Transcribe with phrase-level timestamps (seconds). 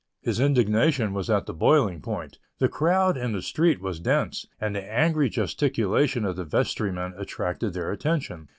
[0.23, 2.39] His indignation was at the boiling point.
[2.57, 7.73] The crowd in the street was dense, and the angry gesticulation of the vestryman attracted
[7.73, 8.47] their attention.